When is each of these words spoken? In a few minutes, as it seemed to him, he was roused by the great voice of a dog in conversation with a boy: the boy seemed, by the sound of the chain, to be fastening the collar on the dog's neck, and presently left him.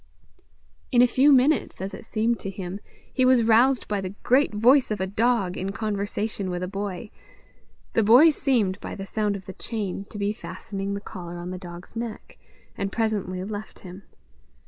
In 0.91 1.03
a 1.03 1.07
few 1.07 1.31
minutes, 1.31 1.79
as 1.79 1.93
it 1.93 2.05
seemed 2.07 2.39
to 2.39 2.49
him, 2.49 2.79
he 3.13 3.23
was 3.23 3.43
roused 3.43 3.87
by 3.87 4.01
the 4.01 4.15
great 4.23 4.51
voice 4.51 4.89
of 4.89 4.99
a 4.99 5.05
dog 5.05 5.55
in 5.55 5.71
conversation 5.73 6.49
with 6.49 6.63
a 6.63 6.67
boy: 6.67 7.11
the 7.93 8.01
boy 8.01 8.31
seemed, 8.31 8.79
by 8.79 8.95
the 8.95 9.05
sound 9.05 9.35
of 9.35 9.45
the 9.45 9.53
chain, 9.53 10.05
to 10.05 10.17
be 10.17 10.33
fastening 10.33 10.95
the 10.95 11.01
collar 11.01 11.37
on 11.37 11.51
the 11.51 11.59
dog's 11.59 11.95
neck, 11.95 12.39
and 12.75 12.91
presently 12.91 13.43
left 13.43 13.81
him. 13.81 14.01